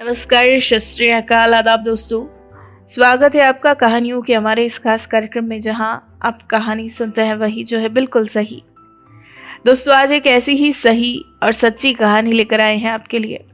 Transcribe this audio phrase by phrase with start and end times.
[0.00, 2.24] नमस्कार शस्त्री अकाल, आदाब दोस्तों।
[2.88, 7.34] स्वागत है आपका कहानियों के हमारे इस खास कार्यक्रम में, जहाँ आप कहानी सुनते हैं,
[7.34, 8.62] वही जो है बिल्कुल सही।
[9.66, 13.44] दोस्तों, आज एक ऐसी ही सही और सच्ची कहानी लेकर आए हैं आपके लिए।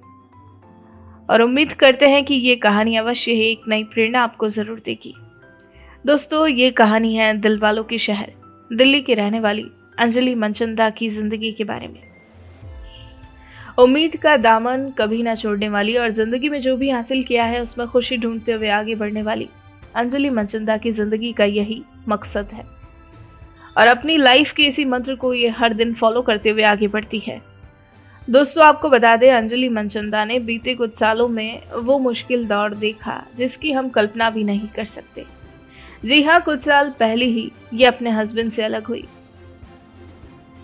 [1.30, 5.14] और उम्मीद करते हैं कि ये कहानी अवश्य ही एक नई प्रेरणा आपको ज़रूर देगी।
[6.06, 8.32] दोस्तों, ये कहानी है दिल वालों की शहर,
[8.72, 9.66] दिल्ली की रहने वाली
[9.98, 12.15] अंजलि मनचंदा की ज़िंदगी के बारे में।
[13.78, 17.60] उम्मीद का दामन कभी ना छोड़ने वाली और ज़िंदगी में जो भी हासिल किया है,
[17.62, 19.48] उसमें खुशी ढूंढते हुए आगे बढ़ने वाली।
[19.94, 22.64] अंजलि मनचंदा की ज़िंदगी का यही मकसद है।
[23.76, 27.18] और अपनी लाइफ के इसी मंत्र को ये हर दिन फॉलो करते हुए आगे बढ़ती
[27.18, 27.40] है।
[28.28, 33.22] दोस्तों, आपको बता दें, अंजलि मनचंदा ने बीते कुछ सालों में वो मुश्किल दौर देखा,
[33.36, 35.24] जिसकी हम कल्पना भी नहीं कर सकते।
[36.04, 39.06] जी हाँ कुछ साल पहले ही ये अपने हस्बैंड से अलग हुई।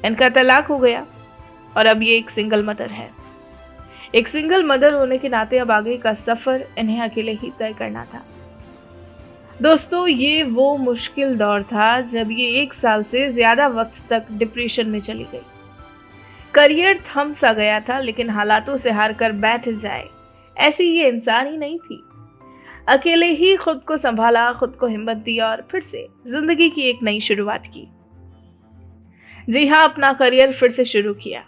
[0.04, 1.06] इनका तलाक हो गया।
[1.76, 3.10] और अब ये एक सिंगल मदर है।
[4.14, 8.04] एक सिंगल मदर होने के नाते अब आगे का सफ़र इन्हें अकेले ही तय करना
[8.04, 8.22] था।
[9.60, 14.88] दोस्तों, ये वो मुश्किल दौर था जब ये एक साल से ज़्यादा वक्त तक डिप्रेशन
[14.88, 15.42] में चली गई।
[16.54, 20.04] करियर थम सा गया था, लेकिन हालातों से हार कर बैठ जाए,
[20.56, 22.02] ऐसी ये इंसान ही नहीं थी।
[22.88, 27.02] अकेले ही खुद को संभाला, खुद को हिम्मत दी और फिर से ज़िंदगी की एक
[27.02, 27.86] नई शुरुआत की।
[29.48, 31.44] जी हाँ अपना करियर फिर से शुरू किया।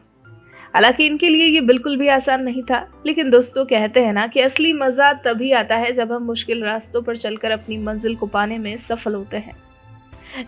[0.75, 4.41] हालाँकि इनके लिए ये बिल्कुल भी आसान नहीं था, लेकिन दोस्तों कहते हैं ना कि
[4.41, 8.59] असली मज़ा तभी आता है जब हम मुश्किल रास्तों पर चलकर अपनी मंजिल को पाने
[8.59, 9.55] में सफल होते हैं।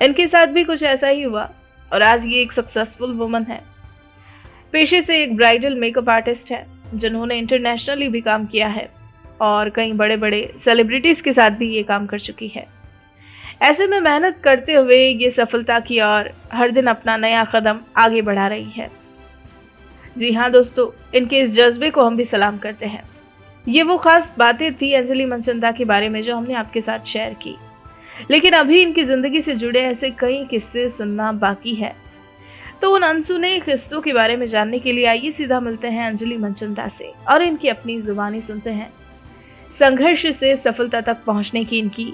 [0.03, 1.49] इनके साथ भी कुछ ऐसा ही हुआ,
[1.91, 3.61] और आज ये एक सक्सेसफुल वुमन है।
[4.73, 8.89] पेशे से एक ब्राइडल मेकअप आर्टिस्ट है, जिन्होंने इंटरनेशनली भी काम किया है,
[9.41, 12.67] और कई बड़े बड़े सेलिब्रिटीज के साथ भी ये काम कर चुकी है।
[13.63, 18.23] ऐसे में मेहनत करते हुए ये सफलता की और हर दिन अपना नया कदम आगे
[18.23, 18.91] बढ़ा रही है।
[20.17, 23.03] जी हाँ दोस्तों, इनके इस जज्बे को हम भी सलाम करते हैं।
[23.67, 27.35] ये वो खास बातें थी अंजलि मनचंदा के बारे में जो हमने आपके साथ शेयर
[27.35, 27.55] की।
[28.31, 31.95] लेकिन अभी इनकी ज़िंदगी से जुड़े ऐसे कई किस्से सुनना बाकी है।
[32.83, 36.37] तो उन अनसुने किस्सों के बारे में जानने के लिए आइए सीधा मिलते हैं अंजलि
[36.37, 38.91] मनचंदा से और इनकी अपनी जुबानी सुनते हैं।
[39.75, 42.13] संघर्ष से सफलता तक पहुँचने की इनकी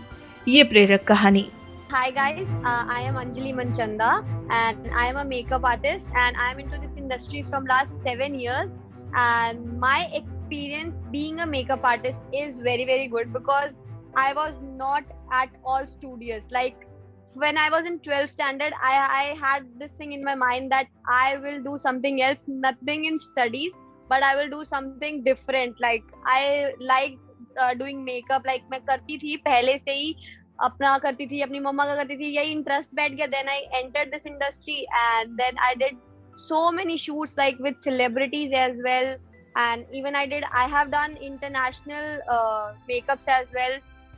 [0.48, 1.46] ये प्रेरक कहानी।
[1.91, 6.51] Hi guys, uh, I am Anjali Manchanda and I am a makeup artist and I
[6.51, 8.69] am into this industry from last 7 years
[9.15, 13.71] and my experience being a makeup artist is very very good because
[14.15, 16.75] I was not at all studious like
[17.33, 20.87] when I was in 12th standard I, I had this thing in my mind that
[21.07, 23.71] I will do something else nothing in studies
[24.09, 27.17] but I will do something different like I like
[27.59, 30.15] uh, doing makeup like मैं करती थी पहले से ही
[30.63, 34.05] अपना करती थी अपनी मम्मा का करती थी यही इंटरेस्ट बैठ गया then I enter
[34.09, 35.97] this industry and then I did
[36.47, 39.15] so many shoots like with celebrities as well
[39.55, 43.77] and even i did i have done international uh, makeups as well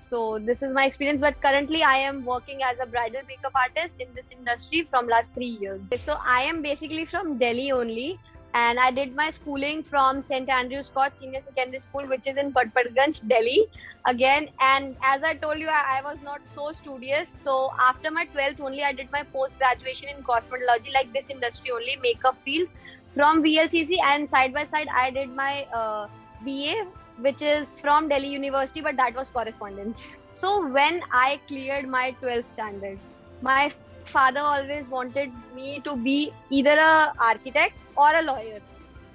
[0.10, 3.96] so this is my experience but currently i am working as a bridal makeup artist
[4.00, 8.10] in this industry from last 3 years so i am basically from delhi only
[8.55, 10.49] and I did my schooling from St.
[10.49, 13.67] Andrew's Scott Senior Secondary School, which is in Patparganj, Delhi.
[14.07, 17.35] Again, and as I told you, I, I, was not so studious.
[17.43, 21.73] So after my 12th only, I did my post graduation in cosmetology, like this industry
[21.73, 22.69] only, makeup field
[23.11, 23.97] from VLCC.
[24.05, 26.07] And side by side, I did my uh,
[26.45, 26.87] BA,
[27.19, 30.01] which is from Delhi University, but that was correspondence.
[30.35, 33.01] So when I cleared my 12th standard,
[33.43, 33.73] my
[34.07, 36.93] father always wanted me to be either a
[37.27, 38.63] architect और a lawyer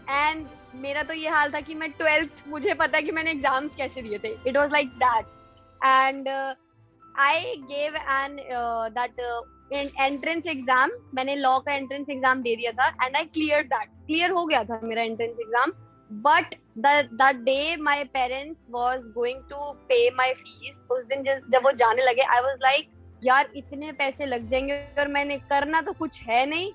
[0.09, 4.01] and मेरा तो ये हाल था कि मैं twelfth मुझे पता कि मैंने एग्ज़ाम्स कैसे
[4.01, 5.25] दिए थे। It was like that
[5.81, 6.27] and
[7.15, 8.35] I gave an
[8.97, 9.19] that
[9.99, 14.31] entrance exam मैंने लॉ का एंट्रेंस एग्ज़ाम दे दिया था and I clear that clear
[14.31, 15.71] हो गया था मेरा entrance exam
[16.11, 21.71] but the day my parents was going to pay my fees उस दिन जब वो
[21.81, 22.89] जाने लगे आई वॉज़ लाइक
[23.23, 26.71] यार इतने पैसे लग जाएँगे और मैंने करना तो कुछ है नहीं।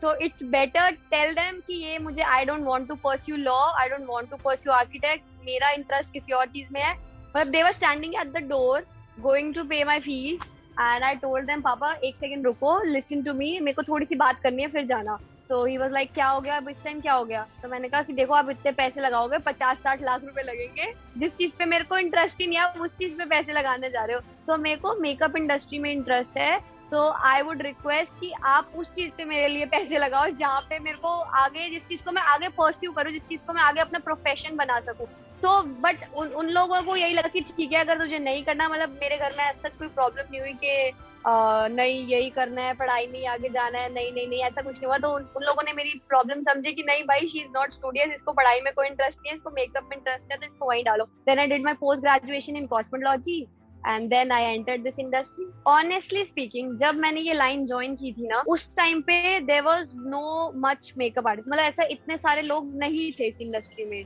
[0.00, 3.88] So it's better tell them कि ये मुझे I don't want to pursue law I
[3.88, 7.72] don't want to pursue architect मेरा इंटरेस्ट किसी और चीज़ में है। मतलब they were
[7.72, 8.86] standing at the door
[9.20, 10.42] going to pay my fees
[10.80, 14.14] and I told them पापा, एक सेकेंड रुको लिसन टू मी मेरे को थोड़ी सी
[14.16, 16.56] बात करनी है, फिर जाना। तो ही वॉज़ लाइक क्या हो गया?
[16.56, 17.46] अब इस टाइम क्या हो गया?
[17.62, 21.36] तो मैंने कहा कि, देखो, आप इतने पैसे लगाओगे पचास साठ लाख रुपए लगेंगे। जिस
[21.36, 24.16] चीज़ पे मेरे को इंटरेस्ट ही नहीं है उस चीज़ पे पैसे लगाने जा रहे
[24.16, 28.72] हो। तो मेरे को मेकअप इंडस्ट्री में इंटरेस्ट है। सो आई वुड रिक्वेस्ट कि आप
[28.76, 32.12] उस चीज़ पे मेरे लिए पैसे लगाओ, जहाँ पे मेरे को आगे, जिस चीज़ को
[32.12, 35.06] मैं आगे परस्यू करूँ, जिस चीज़ को मैं आगे अपना प्रोफेशन बना सकूँ।
[35.36, 38.68] सो बट उन उन लोगों को यही लगा कि, ठीक है, अगर तुझे नहीं करना
[38.68, 40.92] मतलब मेरे घर में सच कोई प्रॉब्लम नहीं हुई कि
[41.28, 44.86] नहीं यही करना है पढ़ाई में आगे जाना है नहीं नहीं नहीं ऐसा कुछ नहीं
[44.86, 48.14] हुआ। तो उन, लोगों ने मेरी प्रॉब्लम समझी कि नहीं भाई शी इज़ नॉट स्टूडियस
[48.14, 50.84] इसको पढ़ाई में कोई इंटरेस्ट नहीं है इसको मेकअप में इंटरेस्ट है तो इसको वहीं
[50.84, 53.40] डालो। Then I did my post graduation in cosmetology
[53.88, 58.26] and then I enter this industry honestly speaking जब मैंने ये लाइन ज्वाइन की थी
[58.28, 62.74] ना उस टाइम पे there was no much makeup artist मतलब ऐसा इतने सारे लोग
[62.78, 64.04] नहीं थे इस इंडस्ट्री में।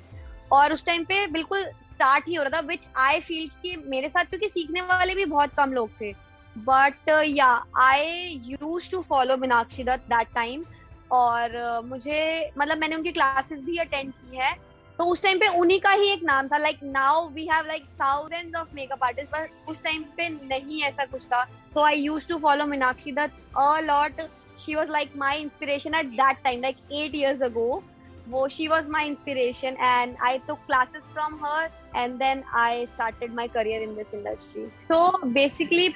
[0.53, 4.09] और उस टाइम पे बिल्कुल स्टार्ट ही हो रहा था विच आई फील कि मेरे
[4.09, 6.13] साथ क्योंकि सीखने वाले भी बहुत कम लोग थे।
[6.59, 10.65] But yeah I use to follow Meenakshi Dutt that time
[11.13, 14.55] और uh, मुझे मतलब मैंने उनकी क्लासेस भी अटेंड की है।
[14.99, 17.85] तो उस टाइम पे उन्हीं का ही एक नाम था। Like now we have like
[18.01, 21.45] thousands of makeup artist पर उस टाइम पे नहीं ऐसा कुछ था।
[21.75, 24.21] तो I use to follow Meenakshi Dutt a lot
[24.61, 27.83] she was like my inspiration at that time like 8 years ago
[28.29, 33.35] वो she was my inspiration and I took classes from her and then I started
[33.35, 35.01] my career in this industry so
[35.33, 35.89] basically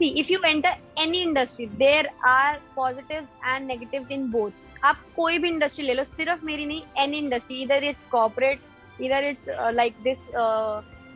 [0.00, 0.72] see if you enter
[1.04, 4.52] any industry there are positives and negatives in both.
[4.84, 8.60] आप कोई भी industry ले लो सिर्फ़ मेरी नहीं any industry इधर it's corporate
[9.00, 10.18] इधर it's like this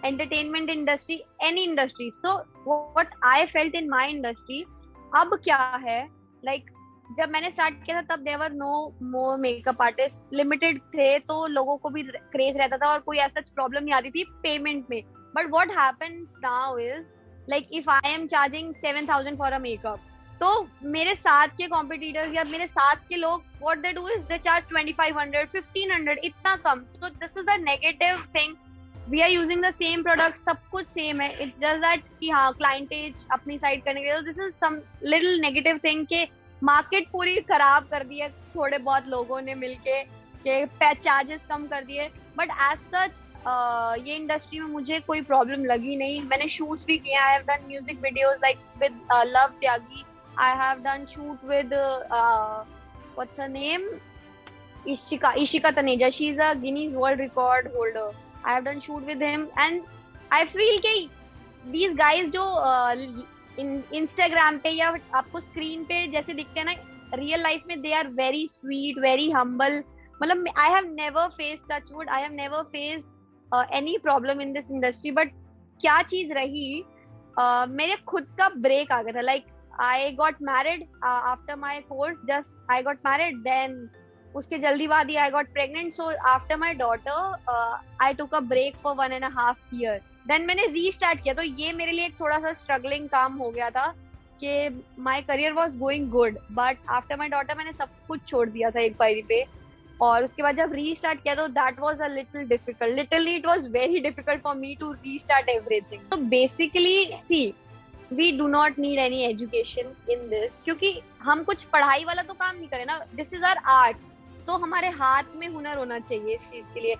[0.05, 2.35] entertainment industry any industry so
[2.67, 4.61] what I felt in my industry
[5.17, 6.01] अब क्या है?
[6.45, 6.73] लाइक like,
[7.19, 11.77] जब मैंने स्टार्ट किया था तब there were no more makeup artist limited थे तो लोगों
[11.77, 15.03] को भी क्रेज रहता था और कोई ऐसा प्रॉब्लम नहीं आती थी पेमेंट में.
[15.37, 17.05] But what happen now is
[17.49, 20.11] like if I am charging seven thousand for a makeup
[20.41, 20.49] तो
[20.93, 24.65] मेरे साथ के कॉम्पिटिटर्स या मेरे साथ के लोग what they do is they charge
[24.69, 28.55] twenty five hundred fifteen hundred इतना कम। So this is the negative thing
[29.09, 32.53] we are using the same product सब कुछ सेम है। इट्स जस्ट दैट कि हाँ
[32.55, 36.25] क्लाइंटेज अपनी साइड करने के लिए। This is some little negative thing के
[36.63, 40.03] मार्केट पूरी खराब कर दी है। थोड़े बहुत लोगों ने मिलके
[40.47, 42.09] के चार्जेस कम कर दिए।
[42.39, 47.15] बट एज सच ये इंडस्ट्री में मुझे कोई प्रॉब्लम लगी नहीं। मैंने शूट्स भी किए
[47.15, 50.05] I have done music videos like with Luv Tyagi
[50.41, 53.89] I have done shoot with what's her name
[54.93, 58.11] Ishika Ishika Taneja she is a Guinness world record holder
[58.47, 59.83] I have done shoot with him and
[60.33, 60.99] I feel के
[61.71, 63.25] these guys जो uh,
[63.59, 68.09] Instagram पे या आपको screen पे जैसे दिखते हैं ना रियल लाइफ में they are
[68.21, 69.83] very sweet very humble
[70.23, 73.05] मतलब I have never face touch wood I have never face
[73.77, 75.33] any problem in this industry but
[75.81, 76.83] क्या चीज़ रही
[77.39, 79.45] uh, मेरे खुद का ब्रेक आ गया था। Like
[79.81, 83.89] I got married after my course just I got married then
[84.35, 87.37] उसके जल्दी बाद ही I got pregnant so after my daughter
[88.03, 91.73] I took a break for one and half year then मैंने रीस्टार्ट किया तो ये
[91.73, 93.87] मेरे लिए एक थोड़ा सा स्ट्रगलिंग काम हो गया था
[94.41, 98.71] कि my career was going good but after my daughter मैंने सब कुछ छोड़ दिया
[98.71, 99.45] था एक बारी पे।
[100.03, 103.67] और उसके बाद जब रीस्टार्ट किया तो that was a little difficult literally it was
[103.73, 107.47] very difficult for me to restart everything तो basically see
[108.13, 112.57] we do not need any education in this क्योंकि हम कुछ पढ़ाई वाला तो काम
[112.57, 112.99] नहीं करें ना.
[113.15, 113.97] दिस इज़ आर आर्ट
[114.47, 116.97] तो हमारे हाथ में हुनर होना चाहिए इस चीज़ के लिए.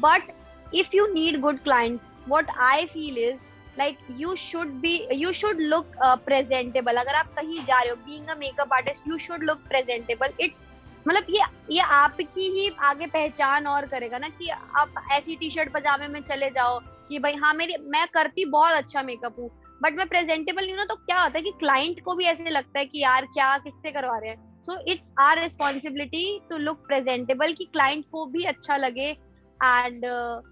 [0.00, 0.32] But
[0.74, 3.36] if you need good clients what I feel is
[3.78, 5.92] like you should be you should look
[6.26, 10.32] presentable अगर आप कहीं जा रहे हो being a makeup artist, you should look presentable.
[10.38, 10.64] It's
[11.08, 15.72] मतलब ये ये आपकी ही आगे पहचान और करेगा ना कि आप ऐसी टी शर्ट
[15.72, 19.50] पजामे में चले जाओ कि भाई हाँ मेरी मैं करती बहुत अच्छा मेकअप हूँ
[19.82, 22.50] बट मैं प्रेजेंटेबल नहीं हूँ ना तो क्या होता है कि क्लाइंट को भी ऐसे
[22.50, 24.36] लगता है कि यार क्या किससे करवा रहे हैं?
[24.64, 30.42] So it's our responsibility to look presentable कि क्लाइंट को भी अच्छा लगे एंड uh,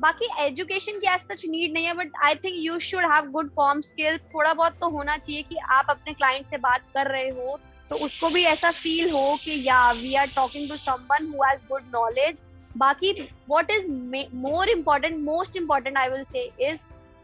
[0.00, 3.50] बाकी एजुकेशन की एज सच नीड नहीं है but I think you should have good
[3.54, 7.28] comm skills थोड़ा बहुत तो होना चाहिए कि आप अपने क्लाइंट से बात कर रहे
[7.28, 7.58] हो
[7.90, 11.60] तो उसको भी ऐसा फील हो कि yeah we are talking to someone who has
[11.68, 12.42] good knowledge
[12.76, 13.12] बाकी
[13.48, 13.90] what is
[14.36, 16.78] more important most important I will say is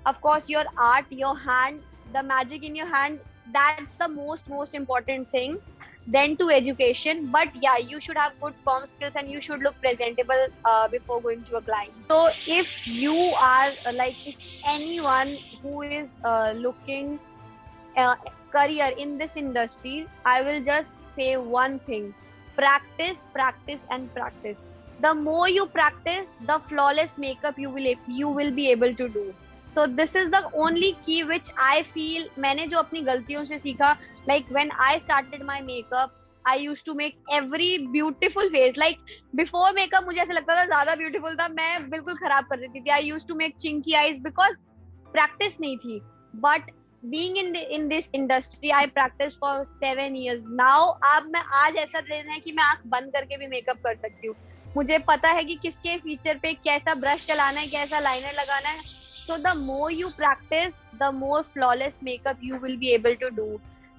[0.04, 1.80] of course your art your hand
[2.14, 5.56] the magic in your hand that's the most most important thing
[6.08, 9.74] then to education but yeah you should have good form skills and you should look
[9.80, 12.26] presentable before going to a client तो
[12.58, 15.34] if you are like if anyone
[15.64, 17.16] who is looking
[18.52, 22.14] career in this industry, i will just say one thing.
[22.56, 24.56] Practice practice, and practice.
[25.00, 29.26] The more you practice, the flawless makeup you will you will be able to do.
[29.74, 33.90] So this is the only key which I feel मैंने जो अपनी गलतियों से सीखा
[34.28, 36.14] like when I started my makeup
[36.44, 38.98] I use to make every beautiful face like
[39.36, 42.90] before makeup मुझे ऐसा लगता था ज़्यादा ब्यूटिफुल था, मैं बिल्कुल खराब कर देती थी.
[42.90, 44.56] I use to make chinky eyes because
[45.12, 46.00] practice नहीं थी.
[46.36, 46.70] But
[47.02, 52.00] being in in this industry I practice for seven years now अब मैं आज ऐसा
[52.00, 54.36] दिन है कि मैं आँख बंद करके भी मेकअप कर सकती हूँ।
[54.76, 58.96] मुझे पता है कि किसके फीचर पे कैसा ब्रश चलाना है कैसा लाइनर लगाना है।
[59.28, 63.48] So the more you practice, the more flawless makeup you will be able to do.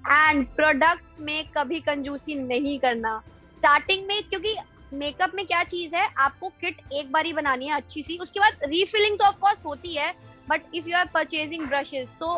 [0.04, 3.18] And products में कभी कंजूसी नहीं करना।
[3.58, 4.56] स्टार्टिंग में क्योंकि
[4.94, 8.40] मेकअप में क्या चीज़ है आपको किट एक बार ही बनानी है अच्छी सी। उसके
[8.40, 10.14] बाद रीफिलिंग तो ऑफकोर्स होती है
[10.50, 12.36] but if you are purchasing brushes तो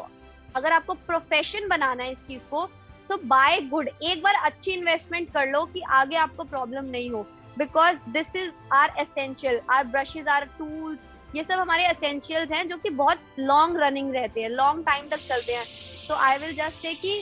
[0.56, 2.70] अगर आपको प्रोफेशन बनाना है इस चीज़ को
[3.10, 7.26] तो बाय गुड एक बार अच्छी इन्वेस्टमेंट कर लो कि आगे आपको प्रॉब्लम नहीं हो.
[7.58, 12.78] Because this is our essential our brushes our tools ये सब हमारे एसेंशियल्स हैं जो
[12.78, 14.50] कि बहुत लॉन्ग रनिंग रहते हैं.
[14.50, 15.66] लॉन्ग टाइम तक चलते हैं.
[16.08, 17.22] तो आई विल जस्ट से कि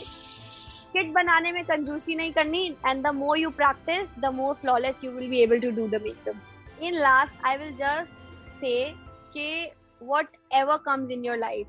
[0.94, 2.66] किट बनाने में कंजूसी नहीं करनी.
[2.86, 6.02] And the more you practice the more flawless you will be able to do the
[6.04, 8.74] makeup in last I will just say
[9.34, 9.72] कि
[10.54, 11.68] whatever comes in your life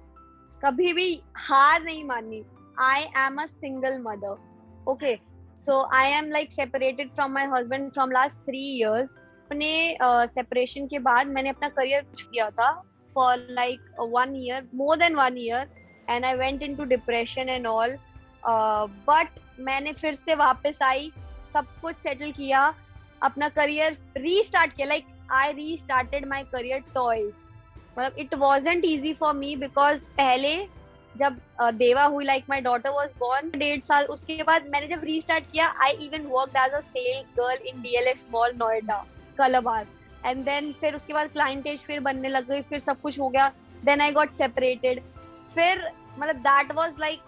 [0.64, 2.42] कभी भी हार नहीं माननी।
[2.78, 5.14] I am a single mother okay
[5.56, 9.14] so I am like separated from my husband from last three years
[9.50, 9.96] अपने
[10.34, 12.70] separation uh, के बाद मैंने अपना करियर किया था
[13.14, 15.70] for like one year more than one year
[16.08, 17.96] and I went into depression and all
[19.08, 21.10] but मैंने फिर से वापस आई
[21.54, 22.62] सब कुछ सेटल किया
[23.22, 27.32] अपना करियर रीस्टार्ट किया like I restarted my career toys
[27.98, 30.56] मतलब it wasn't easy for me because पहले
[31.14, 31.36] जब
[31.74, 35.66] देवा हुई like my daughter was born डेढ़ साल, उसके बाद मैंने जब रीस्टार्ट किया
[35.84, 39.04] I even work as a sales girl in D L F mall Noida
[39.38, 39.86] कलाबार
[40.26, 43.52] and then फिर उसके बाद क्लाइंटेज फिर बनने लग गई, फिर सब कुछ हो गया
[43.84, 45.00] देन आई गॉट सेपरेटेड
[45.54, 47.20] फिर मतलब that was like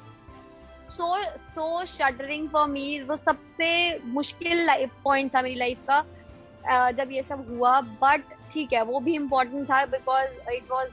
[0.92, 4.68] so so shattering for me वो सबसे मुश्किल
[5.04, 9.70] पॉइंट था मेरी लाइफ का जब ये सब हुआ बट ठीक है, वो भी इम्पोर्टेंट
[9.70, 10.88] था because it was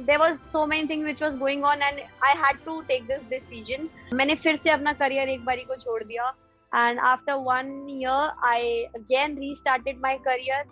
[0.00, 3.28] there was so many thing which was going on and I had to take this
[3.30, 6.28] decision मैंने फिर से अपना करियर एक बारी को छोड़ दिया
[6.72, 10.64] and after one year I again restarted my career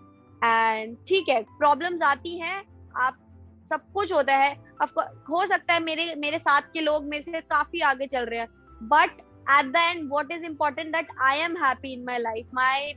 [0.42, 2.62] and ठीक है प्रॉब्लम आती हैं,
[2.96, 3.18] आप
[3.70, 4.54] सब कुछ होता है।
[5.28, 8.48] हो सकता है मेरे मेरे साथ के लोग मेरे से काफ़ी आगे चल रहे हैं
[8.88, 9.20] but
[9.58, 12.92] at the end what is important that I am happy in my life my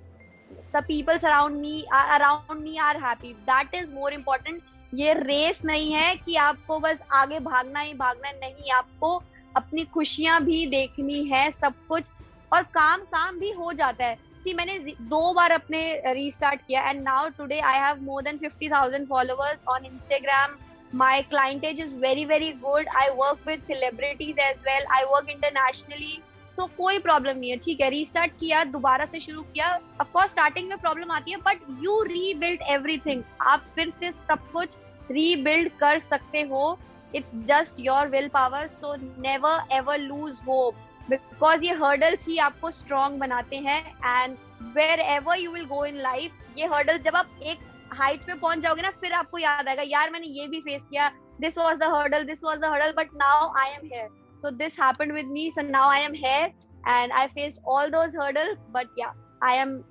[0.76, 5.60] the people surround me uh, around me are happy that is more important ये रेस
[5.66, 9.16] नहीं है कि आपको बस आगे भागना ही भागना नहीं आपको
[9.56, 12.10] अपनी खुशियाँ भी देखनी है सब कुछ
[12.52, 14.78] और काम काम भी हो जाता है सी मैंने
[15.14, 15.82] दो बार अपने
[16.14, 20.58] रीस्टार्ट किया and now today I have more than fifty thousand followers on Instagram
[20.94, 26.22] my clientage is very very good i work with celebrities as well i work internationally
[26.58, 27.90] so, कोई प्रॉब्लम नहीं है, ठीक है?
[27.90, 29.70] रीस्टार्ट किया, दोबारा से शुरू किया।
[30.02, 34.76] ऑफकोर्स स्टार्टिंग में प्रॉब्लम आती है बट यू रीबिल्ड एवरीथिंग आप फिर से सब कुछ
[35.12, 36.78] रीबिल्ड कर सकते हो।
[37.16, 40.76] It's just your willpower so never ever lose hope
[41.10, 43.82] because ये हर्डल्स ही आपको स्ट्रॉन्ग बनाते हैं
[44.16, 44.38] and
[45.00, 47.60] wherever you will go in life ये हर्डल्स जब आप एक
[47.94, 51.10] हाइट पे पहुँच जाओगे ना, फिर आपको याद आएगा, यार, मैंने ये भी फेस किया
[51.42, 54.10] this was the hurdle this was the hurdle but now I am here
[54.46, 55.52] so this happened with me.
[55.52, 56.48] So now i am here
[56.94, 59.84] and i faced all those hurdles but yeah i am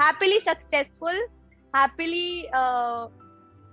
[0.00, 1.16] happily successful
[1.74, 3.08] happily uh,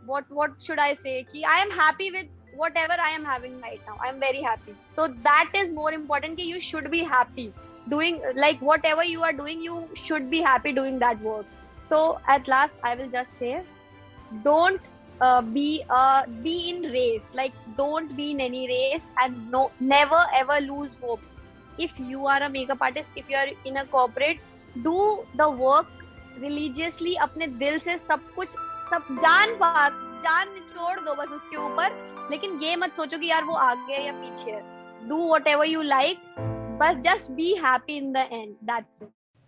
[0.05, 1.25] what what should i say?
[1.31, 3.97] Ki i am happy with whatever i am having right now.
[4.05, 4.75] I am very happy.
[4.95, 7.53] So that is more important ki you should be happy
[7.93, 11.45] doing like whatever you are doing you should be happy doing that work.
[11.77, 13.53] So at last i will just say
[14.49, 14.91] don't
[15.21, 20.25] uh, be uh, be in race like don't be in any race and no never
[20.35, 21.21] ever lose hope
[21.77, 24.39] if you are a makeup artist if you are in a corporate
[24.83, 25.87] do the work
[26.39, 28.47] religiously अपने दिल से सब कुछ
[28.93, 29.87] सब जान पा
[30.23, 34.05] जान छोड़ दो बस उसके ऊपर लेकिन ये मत सोचो कि यार वो आगे है
[34.05, 36.19] या पीछे है do whatever you like
[36.81, 39.09] बस just be happy in the end that's it